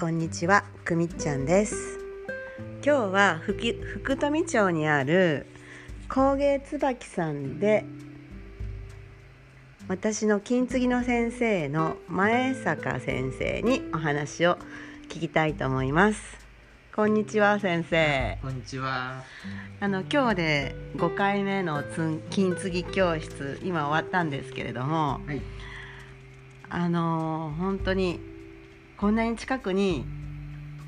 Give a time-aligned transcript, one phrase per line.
[0.00, 1.98] こんにちは、くみっちゃんです。
[2.82, 5.44] 今日は福福富町にある
[6.08, 7.84] 工芸椿さんで
[9.88, 14.56] 私の金継ぎの先生の前坂先生にお話を
[15.10, 16.22] 聞きたいと思います。
[16.96, 18.38] こんにちは先生。
[18.40, 19.22] こんにちは。
[19.80, 25.42] あの今日で5回目のつ金継ぎ教室今終わったんですけれども、はい。
[26.70, 28.29] あの本当に
[29.00, 30.04] こんなに近くに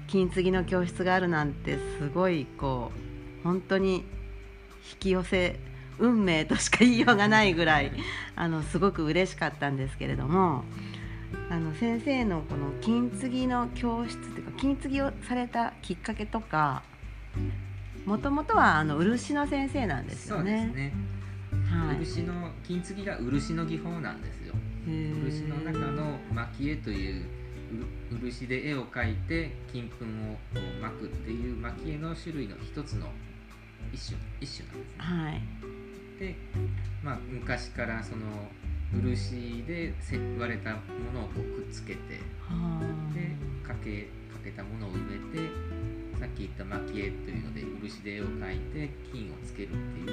[0.07, 2.93] 金継ぎの教室があるなんてすごいこ
[3.41, 4.05] う本当に
[4.93, 5.59] 引き寄せ
[5.98, 7.91] 運命としか言いようがないぐらい
[8.37, 10.62] あのすごく嬉しかったんですけれども
[11.48, 16.83] あの先生のこの金継ぎの教室というか金継ぎをされたきっかけとか
[18.05, 20.70] もともとはあの漆の先生なんですそうでよね。
[20.70, 20.92] すね。
[21.67, 24.53] はい漆の金継ぎが漆の技法なんですよ。
[24.84, 27.42] 漆の中の蒔絵というう
[28.11, 30.39] 漆で絵を描いて金粉を
[30.81, 33.09] 巻くっていう蒔絵の種類の一つの
[33.92, 34.97] 一種一種なんですね。
[34.98, 35.73] はい
[36.23, 36.37] で、
[37.03, 38.27] まあ昔からその
[38.93, 40.78] 漆でせ割れたも
[41.12, 42.81] のをこうくっつけては
[43.15, 43.34] で
[43.67, 45.48] かけかけたものを埋めて
[46.20, 50.06] さっき言った蒔絵というので漆で絵を描いて金をつけるっていう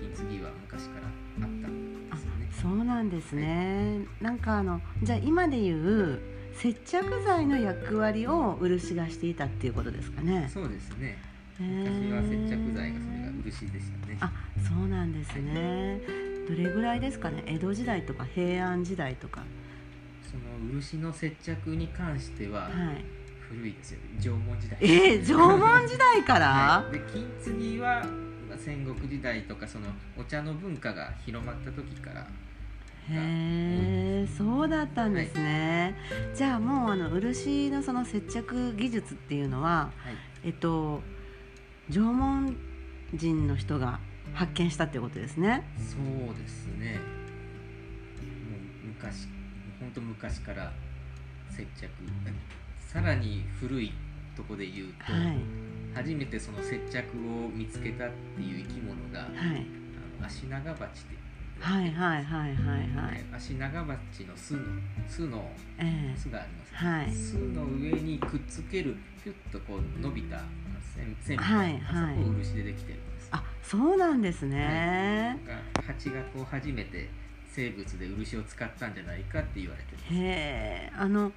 [0.00, 2.48] 金継ぎは昔からあったんですよね。
[2.50, 6.18] そうなんですね、なんかあのじゃあ今でいう
[6.58, 11.18] 接着剤の役割を漆がしていたっていうことですかねそうですね。
[11.58, 14.18] 昔は接着剤がそれが漆でしたね。
[14.20, 14.32] あ
[14.68, 16.00] そうなんですね
[16.48, 19.42] どれぐらいですかね江戸時代とか平安時代とか
[20.30, 23.16] その漆の接着に関してははい
[23.48, 24.00] 古いですよ。
[24.20, 24.78] 縄文時代。
[24.80, 28.04] えー、縄文時代から、 はい、で金継ぎは
[28.48, 32.26] まあ戦国時代とかそのお茶の文化が広まった時から
[33.10, 35.94] へえそうだったんですね、
[36.34, 40.16] じゃあもうあの漆のその接着技術っていうのははい。
[40.44, 41.02] えっと
[41.88, 42.56] 縄文
[43.14, 44.00] 人の人が
[44.34, 45.64] 発見したっていうことですね。
[45.78, 46.98] そうですね。
[48.50, 49.28] もう昔
[49.78, 50.72] 本当昔から
[51.48, 51.88] 接着
[52.88, 53.92] さらに古い
[54.36, 55.38] とこで言うと、はい。
[55.94, 56.98] 初めてその接着
[57.44, 59.30] を見つけたっていう生き物がはい。
[60.18, 61.25] あのアシナガバチって
[61.60, 63.24] はいはいはいはいはい。
[63.34, 64.60] アシナガバチの巣の
[65.08, 66.18] 巣のええ。
[66.18, 67.10] 巣があります、はい。
[67.12, 70.40] 巣の上にくっつけるピュッとこう伸びた
[70.94, 71.78] 線線みたはいはい。
[71.78, 73.28] あそこ漆でできてるんです。
[73.32, 77.10] あそうなんですね、が蜂がこう初めて
[77.50, 80.92] 生物で漆を使ったんじゃないかって言われてるへえ。
[80.96, 81.32] あの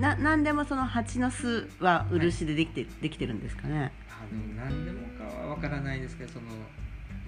[0.00, 3.92] な何でもその蜂の巣は漆でできて,、できてるんですかね？
[4.10, 6.46] あでも何でもかは分からないですけどその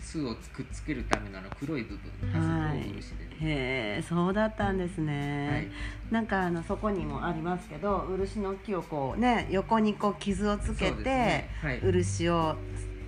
[0.00, 6.12] 巣をくっつけるための黒い部分あそこを漆で、へえそうだったんですね、はい。
[6.12, 11.50] なんかあのそこにもありますけど漆の木をこうね横にこう傷をつけて、ね。
[11.62, 12.56] はい、漆を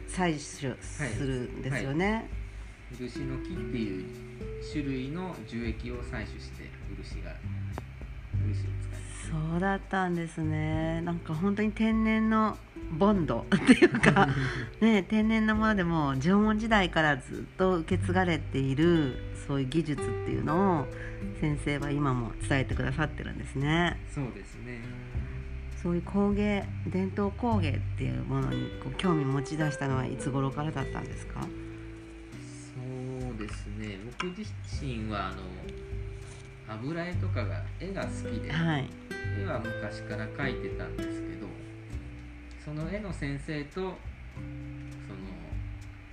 [0.08, 2.28] 採取するんですよね、
[2.92, 4.04] 漆の木っていう
[4.70, 6.70] 種類の樹液を採取して
[7.00, 7.32] 漆が
[9.50, 11.00] そうだったんですね。
[11.00, 12.58] なんか本当に天然の
[12.98, 14.28] ボンド っていうか
[14.80, 19.16] ね天然のものでも縄文時代からずっと受け継がれている
[19.46, 20.86] そういう技術っていうのを
[21.40, 23.98] 先生は今も伝えてくださってるんですね。
[24.14, 24.80] そうですね。
[25.82, 31.40] そういう工芸伝統工芸っていうものにこう興味持ち出したのはいつ頃からだったんですか？
[31.40, 31.48] そ
[33.34, 33.98] うですね。
[34.20, 34.44] 僕自
[34.84, 35.36] 身はあの
[36.74, 38.88] 油絵とかが絵が好きで、はい。
[39.38, 41.46] 絵は昔から描いてたんですけど
[42.64, 43.96] その絵の先生とその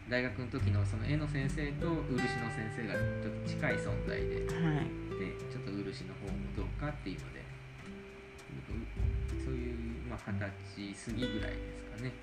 [0.09, 4.87] 大学の時のその絵の先生と漆の先生がちょっと近い存在でではい。
[5.51, 7.43] ちょっと漆の方もどうかっていうので
[9.43, 9.75] そういう
[10.09, 12.13] まあ二十歳過ぎぐらいですかね。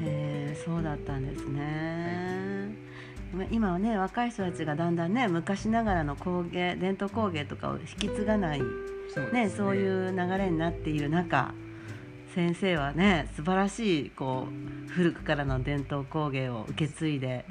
[0.00, 2.87] へえそうだったんですね、ま
[3.50, 8.60] 今はね若い人たちがだんだんね昔ながらの工芸伝統工芸とかを引き継がない、
[9.14, 11.52] そうですね、そういう流れになっている中
[12.34, 14.46] 先生はね素晴らしいこ
[14.88, 17.44] う古くからの伝統工芸を受け継いで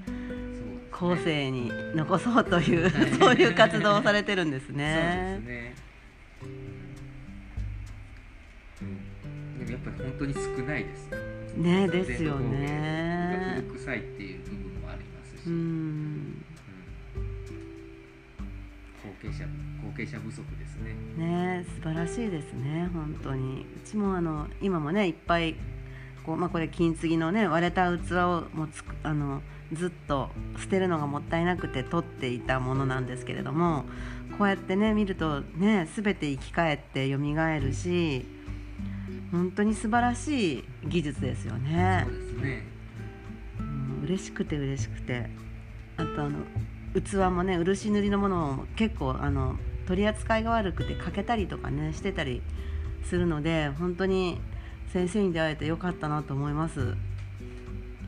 [0.91, 5.47] 後世に残そうという、はい そういう活動をされてるんですそうねです。
[5.47, 5.75] ね。
[8.81, 11.17] うん、でもやっぱり本当に少ないですよ。
[11.57, 13.63] ねですよね。
[13.67, 14.56] 古臭いっていう
[15.47, 16.15] し、ううん。
[16.17, 16.45] ん。
[19.03, 20.93] 後継者後継者不足ですね。
[21.17, 23.65] ね素晴らしいですね本当に。
[23.83, 25.55] うちもあの今もねいっぱい
[26.25, 29.41] こう、まあ、これ金継ぎのね割れた器をもうつくあの
[29.73, 30.29] ずっと
[30.59, 33.85] 捨てるのがもったいなくて取っていたものなんですけれども
[34.37, 38.25] こうやってね見るとね全て生き返って蘇るし
[39.31, 42.05] 本当に素晴らしい技術ですよね。
[42.05, 42.13] そう。
[42.13, 42.67] ですね。
[42.71, 42.76] うん
[44.07, 45.29] 嬉しくて嬉しくて。
[45.97, 46.39] あとあの
[46.93, 49.55] 器もね漆塗りのものも結構あの
[49.87, 52.41] 取り扱いが悪くて欠けたりとかねしてたり
[53.03, 54.39] するので本当に
[54.93, 56.95] 先生に出会えてよかったなと思います。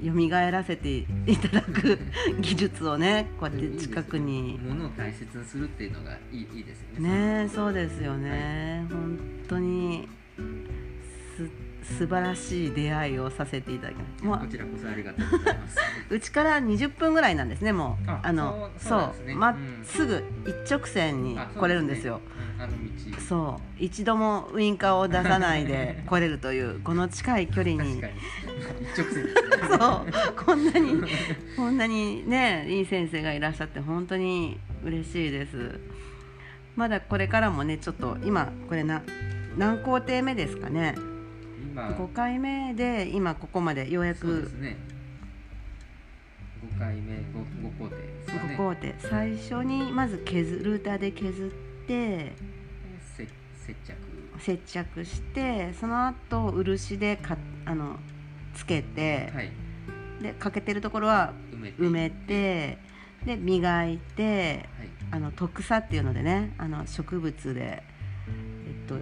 [0.01, 1.05] 蘇らせてい
[1.35, 1.99] ただく
[2.39, 4.57] 技術をねこうやって近くに。
[4.57, 7.41] ものを大切にするっていうのがいいいいですよね。
[7.41, 9.19] ねそうですよね、本
[9.49, 10.07] 当に
[10.37, 10.41] す
[11.97, 14.23] 素晴らしい出会いをさせていただきます。
[14.23, 15.77] もうこちらこそありがとうございます。
[16.09, 18.09] うちから20分ぐらいなんですねもう。
[18.09, 19.35] ああのそうね。
[19.35, 19.83] まっうん。
[19.83, 22.21] すぐ一直線にあ来れるんですよ。
[22.59, 23.21] あの道。
[23.21, 23.83] そう。
[23.83, 27.99] 一度もウインカーを出さないで 来れるというこの近い距離に。
[27.99, 29.31] 一直線ね。
[29.79, 30.45] そう。
[30.45, 31.03] こんなに
[31.55, 35.79] こんなにねいい先生がいらっしゃって本当に嬉しいです。
[36.75, 39.01] まだこれからもねちょっと今これな
[39.57, 40.95] 何工程目ですかね
[41.59, 41.89] 今。
[41.89, 44.19] 5回目で今ここまでようやく。
[44.19, 44.77] そうですね。
[46.75, 47.23] 5回目 5,
[47.73, 52.33] 5工程ですか5ね工程最初にまず削ルーターで削って。
[53.17, 53.27] せ
[53.65, 53.95] 接着。
[54.39, 57.97] 接着してその後漆でかあの
[58.53, 59.51] つけて、はい。
[60.21, 62.77] で欠けてるところは埋めて埋めて
[63.25, 64.89] で磨いてはい。
[65.11, 67.83] あの特草っていうのでねあの植物で
[68.67, 68.95] えっと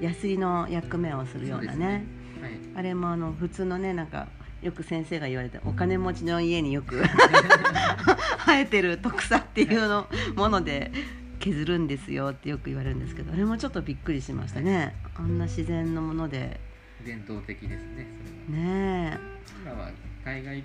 [0.00, 2.04] ヤスリの役目をするようなね。
[2.40, 2.52] はい。
[2.76, 4.28] あれもあの普通のねなんか
[4.62, 7.02] よく先生が言われてお金持ちの家によく
[8.46, 10.90] 生えてる特草っていうのもので
[11.38, 14.94] 削るんですよってよく言われるんですけどあれもちょっとびっくりしましたね。
[15.14, 16.58] あんな自然のもので。
[17.04, 18.06] 伝統的ですね
[18.46, 18.64] それは。
[18.64, 19.18] ね
[19.62, 19.90] 今は
[20.24, 20.64] 海外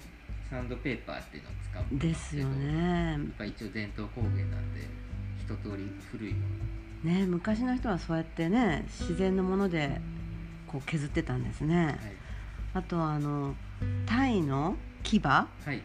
[0.49, 3.11] サンドペーパーっていうのを使うんえですよね。
[3.11, 4.87] やっぱ一応伝統工芸なんで
[5.41, 6.45] 一通り古いもの
[7.03, 10.01] ね昔の人はそうやってね自然のもので
[10.67, 11.85] こう削ってたんですね。
[11.85, 11.97] はい。
[12.75, 13.55] あとはあの
[14.05, 15.81] タイの牙はい。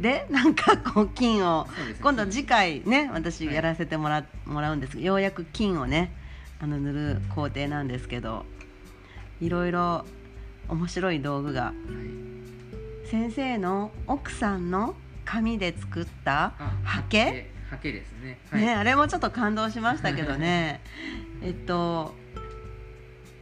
[0.00, 3.54] でなんかこう金をね今度次回ね私はい。
[3.54, 6.12] やらせてもら,、もらうんですけどようやく金をね
[6.60, 8.46] あの塗る工程なんですけど
[9.40, 10.04] いろいろ
[10.68, 13.08] 面白い道具がはい。
[13.10, 17.02] 先生の奥さんの紙で作ったあハ
[17.76, 18.38] ケハケですね。
[18.50, 18.60] はい。
[18.60, 20.80] ね、あれもちょっと感動しましたけどね。
[21.42, 22.14] えっと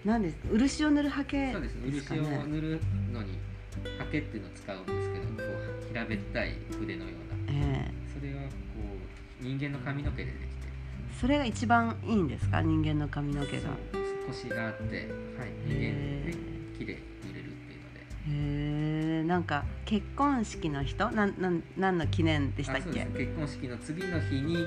[0.04, 1.76] 何です漆を塗るハケそうです。
[1.76, 2.80] 漆をね塗る
[3.12, 3.38] のに
[3.98, 5.42] ハケっていうのを使うんですけどこ
[5.84, 7.52] う平べったい筆のような。
[7.52, 7.92] ええ。
[8.12, 8.48] それはこ
[9.40, 10.46] う人間の髪の毛でできて。
[11.20, 12.62] それが一番いいんですか？
[12.62, 13.62] 人間の髪の毛が。
[13.62, 13.72] そう
[14.28, 15.82] 腰があって、はい、人間
[16.26, 16.34] で
[16.78, 18.00] 綺麗に塗れるっていうので。
[18.00, 18.71] へえ
[19.24, 21.10] なんか結婚式の人？
[21.10, 23.06] なんなん何の記念でしたっけ？
[23.06, 24.66] 結婚式の次の日に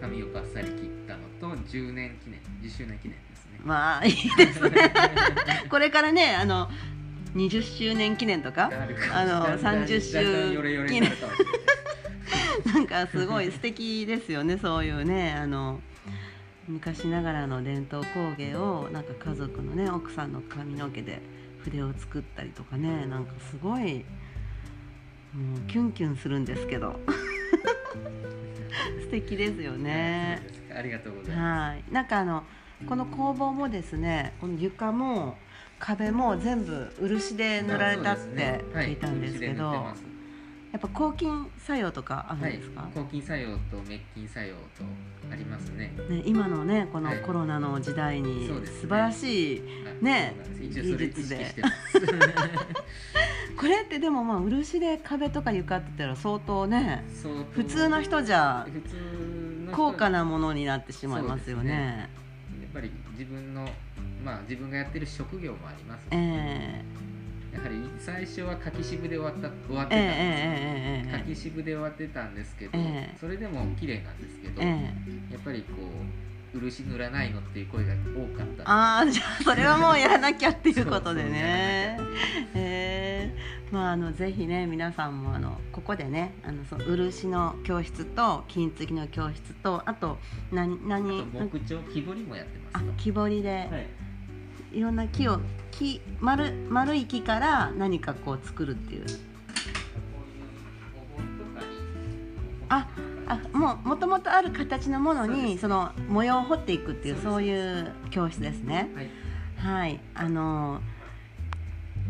[0.00, 3.60] 髪をバッサリ切ったのと10年記念10周年記念ですね。
[3.64, 4.92] まあいいですね。
[5.70, 6.68] これからねあの
[7.34, 8.70] 20周年記念とか？
[9.12, 11.54] あのだんだん30周だんだんヨレヨレになるかもしれない。
[12.74, 15.80] なんかすごい素敵ですよねそういうねあの
[16.66, 21.20] 昔ながらの伝統工芸をなんか家族のね奥さんの髪の毛で
[21.70, 24.04] 筆を作ったりとかねなんかすごい
[25.34, 26.98] もうキュンキュンするんですけど。
[29.00, 30.42] 素敵ですよね。
[30.74, 31.84] ありがとうございまはい。
[31.90, 32.42] なんかあの
[32.88, 35.38] この工房もですねこの床も
[35.78, 39.86] 壁も全部漆で塗られたって聞いたんですけど、
[40.76, 44.60] やっぱ抗菌作用とかあるんはいですか、、抗菌作用と滅菌作用と
[45.32, 45.90] ありますね。
[46.10, 47.22] ね、今のねこのはい。
[47.22, 49.64] コロナの時代に素晴らしい、は
[50.02, 50.04] い。
[50.04, 50.80] ねそうなんです。
[50.80, 51.62] 一応それ意識技術で。
[53.56, 57.06] これってでもまあ漆で壁とか床って言ったら相当ね
[57.52, 62.10] 普通の人じゃ普通高価なものになってしまいますよね。
[62.60, 63.66] やっぱり自分の
[64.22, 66.84] まあ自分がやってる職業もありますので、え
[67.56, 72.72] やはり最初は柿渋で終わった終わってたんです、えーえー、柿渋で終わってたんですけど、
[73.18, 74.68] それでも綺麗なんですけど、や
[75.38, 75.72] っぱりこ
[76.54, 78.70] う漆塗らないのっていう声が多かった。
[78.70, 81.98] ああじゃあそれはもうやらなきゃっていうことでね。
[82.54, 90.18] えー、まああのぜひね皆さんもあのここでねあのその漆の教室と金継ぎの教室とあと
[90.52, 93.86] 何何木彫木彫りもやってます木彫りで、はい。
[94.72, 99.06] いろんな木を木丸丸い木から何かこう作るっていう。
[102.68, 102.88] あ
[103.28, 108.90] あもうもともとある形のものにその模様を彫っていくっていうそういう教室ですね。
[108.94, 109.10] はい。
[109.56, 110.00] はい。
[110.14, 110.80] あの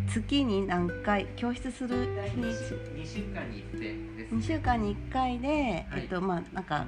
[0.09, 2.57] 月に何回教室する日にち。
[2.95, 6.03] 2週間に1遍です、2週間に1回で、はい。
[6.03, 6.87] えっとまあなんか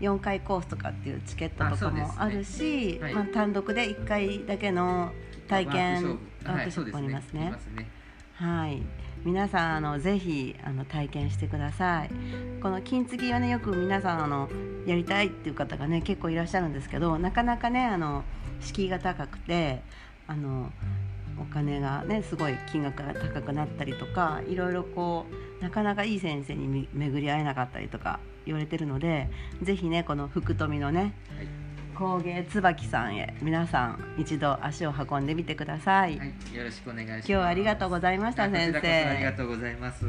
[0.00, 3.14] 4回コースとかっていうチケットとかもあるしはい。
[3.14, 5.12] まあ、単独で1回だけの
[5.48, 7.40] 体験ワークショップワークショップありますね。
[7.40, 7.90] はいね。
[8.34, 8.82] はい。
[9.22, 12.10] 皆さんあのぜひあの体験してください。
[12.62, 14.48] この金継ぎはねよく皆さんあの
[14.86, 18.24] やりたいっていう方がね結構いらっしゃるんですけどなかなかねあの
[18.60, 19.82] 敷居が高くて
[20.26, 20.72] あの
[21.38, 25.26] お金がねすごい金額が高くなったりとかいろいろこ
[25.60, 29.28] うなかなかいい先生にみ巡り合えなかったりとか言われてるので
[29.62, 31.70] ぜひねこの福富のねはい。
[32.00, 37.18] 工芸椿さんへ皆さん一度足を運んでみてください、はい、よろしくお願いします。
[37.18, 39.04] 今日はありがとうございました先生。
[39.04, 40.06] ありがとうございます